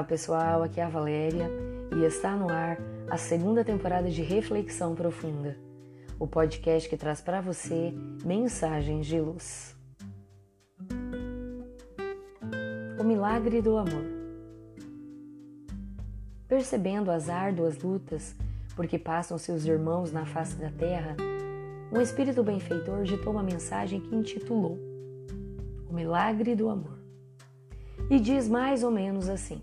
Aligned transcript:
Olá 0.00 0.06
pessoal, 0.06 0.62
aqui 0.62 0.80
é 0.80 0.82
a 0.82 0.88
Valéria 0.88 1.50
e 1.94 2.06
está 2.06 2.34
no 2.34 2.50
ar 2.50 2.78
a 3.10 3.18
segunda 3.18 3.62
temporada 3.62 4.08
de 4.08 4.22
Reflexão 4.22 4.94
Profunda, 4.94 5.58
o 6.18 6.26
podcast 6.26 6.88
que 6.88 6.96
traz 6.96 7.20
para 7.20 7.42
você 7.42 7.92
mensagens 8.24 9.04
de 9.04 9.20
luz. 9.20 9.76
O 12.98 13.04
milagre 13.04 13.60
do 13.60 13.76
amor. 13.76 14.06
Percebendo 16.48 17.10
as 17.10 17.28
árduas 17.28 17.76
lutas 17.82 18.34
por 18.74 18.86
que 18.86 18.98
passam 18.98 19.36
seus 19.36 19.66
irmãos 19.66 20.10
na 20.10 20.24
face 20.24 20.56
da 20.56 20.70
terra, 20.70 21.14
um 21.92 22.00
espírito 22.00 22.42
benfeitor 22.42 23.02
ditou 23.02 23.34
uma 23.34 23.42
mensagem 23.42 24.00
que 24.00 24.16
intitulou 24.16 24.78
O 25.90 25.92
Milagre 25.92 26.54
do 26.54 26.70
Amor 26.70 26.98
e 28.08 28.18
diz 28.18 28.48
mais 28.48 28.82
ou 28.82 28.90
menos 28.90 29.28
assim: 29.28 29.60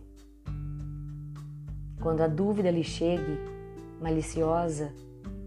Quando 2.01 2.21
a 2.21 2.27
dúvida 2.27 2.69
lhe 2.69 2.83
chegue, 2.83 3.39
maliciosa, 3.99 4.93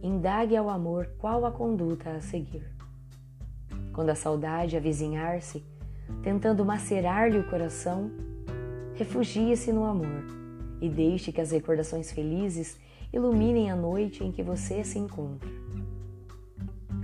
indague 0.03 0.57
ao 0.57 0.69
amor 0.69 1.09
qual 1.19 1.45
a 1.45 1.53
conduta 1.53 2.11
a 2.11 2.21
seguir. 2.21 2.67
Quando 3.93 4.11
a 4.11 4.15
saudade 4.15 4.77
avizinhar-se, 4.77 5.65
tentando 6.23 6.65
macerar-lhe 6.65 7.39
o 7.39 7.49
coração, 7.49 8.11
refugie-se 8.95 9.73
no 9.73 9.85
amor 9.85 10.25
e 10.81 10.89
deixe 10.89 11.33
que 11.33 11.41
as 11.41 11.51
recordações 11.51 12.11
felizes 12.11 12.79
iluminem 13.13 13.71
a 13.71 13.77
noite 13.77 14.25
em 14.25 14.33
que 14.33 14.43
você 14.43 14.85
se 14.85 14.99
encontra. 14.99 15.49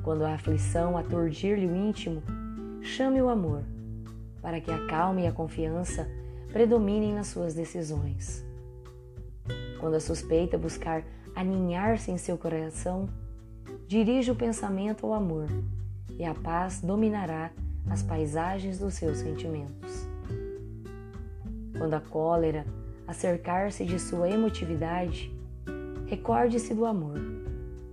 Quando 0.03 0.25
a 0.25 0.35
aflição 0.35 0.97
aturdir-lhe 0.97 1.67
o 1.67 1.75
íntimo, 1.75 2.23
chame 2.81 3.21
o 3.21 3.29
amor 3.29 3.65
para 4.41 4.61
que 4.61 4.71
a 4.71 4.87
calma 4.87 5.23
e 5.23 5.27
a 5.27 5.33
confiança 5.33 6.09
predominem 6.53 7.13
nas 7.13 7.27
suas 7.27 7.53
decisões. 7.53 8.46
Quando 9.79 9.95
a 9.95 10.01
suspeita 10.01 10.57
buscar 10.57 11.05
aninhar-se 11.35 12.11
em 12.11 12.19
seu 12.19 12.39
coração, 12.39 13.09
dirija 13.87 14.33
o 14.33 14.37
pensamento 14.37 15.07
ao 15.07 15.15
amor 15.15 15.49
e 16.19 16.25
a 16.25 16.35
paz 16.35 16.81
dominará 16.81 17.51
as 17.89 18.03
paisagens 18.03 18.79
dos 18.79 18.95
seus 18.95 19.19
sentimentos. 19.19 20.09
Quando 21.77 21.95
a 21.95 22.01
cólera 22.01 22.67
acercar-se 23.07 23.85
de 23.85 23.99
sua 23.99 24.29
emotividade, 24.29 25.33
recorde-se 26.07 26.75
do 26.75 26.87
amor 26.87 27.21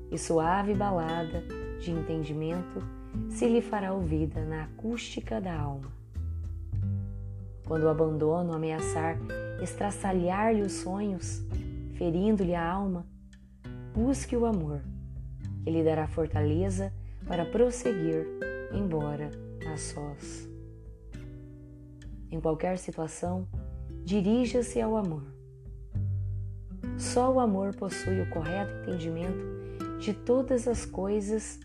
e 0.10 0.18
suave 0.18 0.74
balada 0.74 1.44
de 1.80 1.92
entendimento 1.92 2.82
se 3.30 3.48
lhe 3.48 3.62
fará 3.62 3.94
ouvida 3.94 4.44
na 4.46 4.64
acústica 4.64 5.40
da 5.42 5.54
alma. 5.54 5.92
Quando 7.66 7.84
o 7.84 7.90
abandono 7.90 8.54
ameaçar 8.54 9.18
estraçalhar-lhe 9.62 10.62
os 10.62 10.74
sonhos, 10.74 11.44
ferindo-lhe 11.94 12.56
a 12.56 12.72
alma, 12.72 13.06
busque 13.94 14.36
o 14.36 14.46
amor, 14.46 14.82
que 15.64 15.70
lhe 15.70 15.84
dará 15.84 16.08
fortaleza 16.08 16.94
para 17.28 17.46
prosseguir, 17.46 18.26
embora 18.74 19.30
a 19.72 19.78
sós. 19.78 20.50
Em 22.32 22.40
qualquer 22.40 22.78
situação, 22.78 23.48
dirija-se 24.04 24.82
ao 24.82 24.98
amor. 24.98 25.24
Só 26.98 27.32
o 27.32 27.40
amor 27.40 27.76
possui 27.76 28.22
o 28.22 28.30
correto 28.30 28.74
entendimento 28.82 30.00
de 30.00 30.14
todas 30.14 30.68
as 30.68 30.86
coisas 30.86 31.60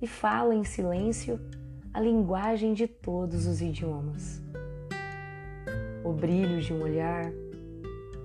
e 0.00 0.06
fala 0.06 0.54
em 0.54 0.64
silêncio 0.64 1.40
a 1.92 2.00
linguagem 2.00 2.74
de 2.74 2.86
todos 2.86 3.46
os 3.46 3.60
idiomas 3.60 4.42
o 6.04 6.12
brilho 6.12 6.60
de 6.60 6.72
um 6.72 6.82
olhar, 6.82 7.32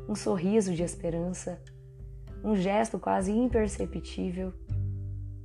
um 0.08 0.16
sorriso 0.16 0.74
de 0.74 0.84
esperança, 0.84 1.62
um 2.42 2.56
gesto 2.56 2.98
quase 2.98 3.32
imperceptível, 3.32 4.54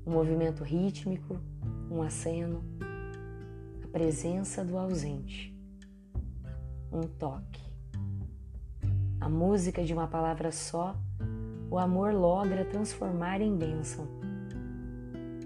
um 0.06 0.12
movimento 0.12 0.62
rítmico, 0.62 1.36
um 1.90 2.00
aceno, 2.00 2.62
a 3.82 3.88
presença 3.88 4.64
do 4.64 4.78
ausente, 4.78 5.52
um 6.92 7.00
toque. 7.00 7.60
A 9.20 9.28
música 9.28 9.82
de 9.82 9.92
uma 9.92 10.06
palavra 10.06 10.52
só, 10.52 10.96
o 11.68 11.76
amor 11.76 12.14
logra 12.14 12.64
transformar 12.64 13.40
em 13.40 13.56
bênção. 13.56 14.06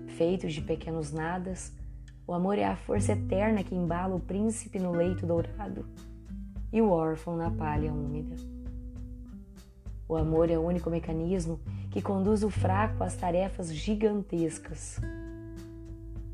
Feito 0.09 0.47
de 0.48 0.60
pequenos 0.60 1.10
nadas, 1.10 1.75
o 2.27 2.34
amor 2.34 2.59
é 2.59 2.65
a 2.65 2.77
força 2.77 3.12
eterna 3.12 3.62
que 3.62 3.75
embala 3.75 4.15
o 4.15 4.21
príncipe 4.21 4.78
no 4.78 4.91
leito 4.91 5.27
dourado 5.27 5.87
e 6.72 6.83
o 6.83 6.91
órfão 6.91 7.37
na 7.37 7.50
palha 7.50 7.93
úmida. 7.93 8.55
O 10.08 10.14
amor 10.16 10.50
é 10.50 10.56
o 10.56 10.62
único 10.62 10.88
mecanismo 10.88 11.58
que 11.90 12.00
conduz 12.00 12.44
o 12.44 12.50
fraco 12.50 13.02
às 13.02 13.16
tarefas 13.16 13.74
gigantescas, 13.74 15.00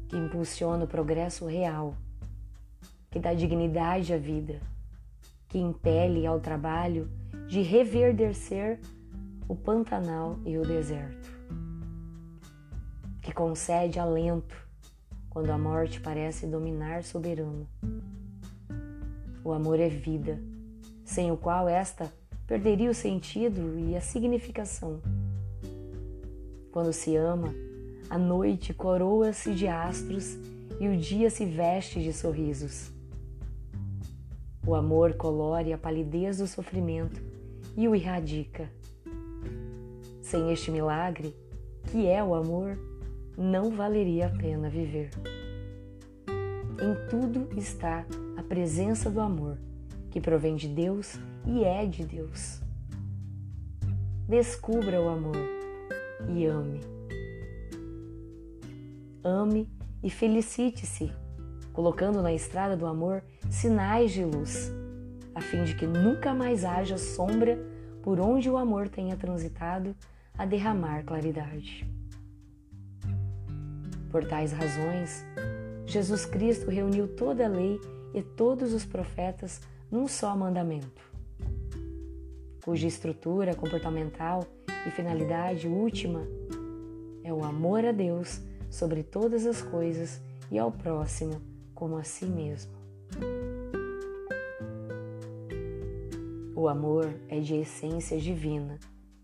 que 0.09 0.17
impulsiona 0.17 0.85
o 0.85 0.89
progresso 0.89 1.47
real, 1.47 1.95
que 3.11 3.19
dá 3.19 3.33
dignidade 3.33 4.13
à 4.13 4.19
vida, 4.19 4.61
que 5.49 5.59
impele 5.59 6.27
ao 6.27 6.39
trabalho 6.39 7.11
de 7.49 7.63
reverdecer 7.63 8.79
o 9.49 9.57
Pantanal 9.57 10.39
e 10.45 10.59
o 10.59 10.67
deserto, 10.67 11.31
que 13.23 13.33
concede 13.33 13.99
alento 13.99 14.57
quando 15.31 15.51
a 15.51 15.57
morte 15.57 15.99
parece 15.99 16.47
dominar 16.47 17.05
soberano. 17.05 17.67
O 19.43 19.51
amor 19.51 19.81
é 19.81 19.89
vida, 19.89 20.39
sem 21.05 21.33
o 21.33 21.39
qual 21.39 21.69
esta 21.69 22.13
perderia 22.47 22.91
o 22.91 22.95
sentido 22.95 23.79
e 23.79 23.97
a 23.97 24.01
significação. 24.01 25.01
Quando 26.71 26.93
se 26.93 27.17
ama, 27.17 27.55
a 28.09 28.19
noite 28.19 28.75
coroa-se 28.75 29.55
de 29.55 29.67
astros 29.69 30.39
e 30.81 30.89
o 30.89 30.97
dia 30.97 31.31
se 31.31 31.45
veste 31.45 32.03
de 32.03 32.13
sorrisos. 32.13 32.91
O 34.67 34.75
amor 34.75 35.15
colore 35.15 35.73
a 35.73 35.79
palidez 35.79 36.39
do 36.39 36.47
sofrimento 36.47 37.21
e 37.77 37.89
o 37.89 37.95
irradica. 37.95 38.71
Sem 40.21 40.53
este 40.53 40.71
milagre, 40.71 41.35
que 41.91 42.07
é 42.07 42.23
o 42.23 42.35
amor, 42.35 42.79
não 43.37 43.71
valeria 43.71 44.27
a 44.27 44.31
pena 44.31 44.69
viver. 44.69 45.11
Em 46.81 47.09
tudo 47.09 47.49
está 47.57 48.07
a 48.37 48.43
presença 48.43 49.11
do 49.11 49.21
amor, 49.21 49.59
que 50.13 50.21
provém 50.21 50.55
de 50.55 50.69
Deus 50.69 51.19
e 51.47 51.65
é 51.65 51.87
de 51.87 52.05
Deus. 52.05 52.61
Descubra 54.29 55.01
o 55.01 55.09
amor 55.09 55.37
e 56.29 56.45
ame. 56.45 56.81
Ame 59.25 59.69
e 60.03 60.11
felicite-se, 60.11 61.11
colocando 61.73 62.21
na 62.21 62.33
estrada 62.33 62.77
do 62.77 62.87
amor 62.87 63.25
sinais 63.51 64.13
de 64.13 64.23
luz, 64.23 64.71
a 65.35 65.41
fim 65.41 65.65
de 65.65 65.75
que 65.75 65.87
nunca 65.87 66.35
mais 66.35 66.63
haja 66.63 66.99
sombra 66.99 67.59
por 68.03 68.21
onde 68.21 68.51
o 68.51 68.59
amor 68.59 68.91
tenha 68.91 69.17
transitado 69.17 69.97
a 70.37 70.45
derramar 70.45 71.05
claridade. 71.05 71.89
Por 74.11 74.27
tais 74.27 74.53
razões, 74.53 75.25
Jesus 75.87 76.27
Cristo 76.27 76.71
reuniu 76.71 77.09
toda 77.09 77.47
a 77.47 77.49
lei 77.49 77.81
e 78.13 78.23
todos 78.23 78.75
os 78.75 78.85
profetas 78.85 79.61
num 79.93 80.09
só 80.09 80.35
mandamento, 80.35 81.03
cuja 82.65 82.87
estrutura 82.87 83.55
comportamental 83.55 84.43
e 84.87 84.91
finalidade 84.91 85.69
última 85.69 86.27
é 87.23 87.31
o 87.31 87.45
amor 87.45 87.85
a 87.85 87.93
Deus 87.93 88.41
sobre 88.71 89.03
todas 89.03 89.45
as 89.45 89.61
coisas 89.61 90.19
e 90.51 90.59
ao 90.59 90.73
próximo 90.73 91.43
como 91.75 91.99
a 91.99 92.05
si 92.05 92.25
mesmo. 92.25 92.73
O 96.57 96.69
amor 96.69 97.13
é 97.29 97.39
de 97.39 97.57
essência 97.57 98.19
divina 98.19 98.79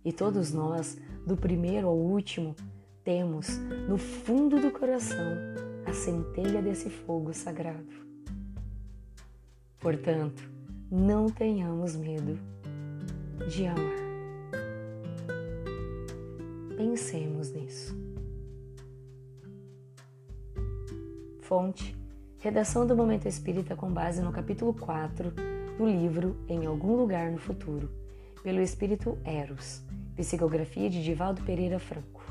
e 0.05 0.13
todos 0.13 0.53
nós, 0.53 0.99
do 1.27 1.35
primeiro 1.35 1.87
ao 1.87 1.97
último, 1.97 2.55
temos 3.03 3.57
no 3.89 3.97
fundo 3.97 4.61
do 4.61 4.71
coração 4.71 5.35
a 5.87 5.95
centelha 5.95 6.61
desse 6.61 6.91
fogo 6.91 7.33
sagrado. 7.33 8.07
Portanto, 9.79 10.58
não 10.91 11.29
tenhamos 11.29 11.95
medo 11.95 12.39
de 13.47 13.67
amar. 13.67 14.09
Pensemos 16.77 17.53
nisso. 17.53 17.97
Fonte: 21.41 21.95
Redação 22.39 22.87
do 22.87 22.97
Momento 22.97 23.29
Espírita 23.29 23.77
com 23.77 23.93
base 23.93 24.23
no 24.23 24.33
capítulo 24.33 24.73
4 24.73 25.31
do 25.77 25.87
livro 25.87 26.37
Em 26.49 26.65
Algum 26.67 26.97
Lugar 26.97 27.31
no 27.31 27.39
Futuro, 27.39 27.91
pelo 28.43 28.61
Espírito 28.61 29.19
Eros, 29.25 29.83
psicografia 30.17 30.89
de 30.89 31.03
Divaldo 31.03 31.43
Pereira 31.43 31.79
Franco. 31.79 32.25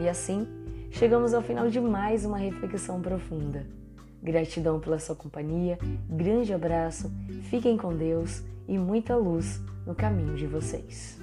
E 0.00 0.08
assim, 0.08 0.46
chegamos 0.90 1.34
ao 1.34 1.42
final 1.42 1.68
de 1.68 1.80
mais 1.80 2.24
uma 2.24 2.38
reflexão 2.38 3.00
profunda. 3.02 3.77
Gratidão 4.22 4.80
pela 4.80 4.98
sua 4.98 5.14
companhia, 5.14 5.78
grande 6.08 6.52
abraço, 6.52 7.10
fiquem 7.50 7.76
com 7.76 7.94
Deus 7.94 8.42
e 8.66 8.76
muita 8.78 9.16
luz 9.16 9.60
no 9.86 9.94
caminho 9.94 10.36
de 10.36 10.46
vocês. 10.46 11.18